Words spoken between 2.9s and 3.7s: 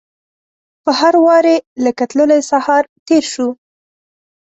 تیر شو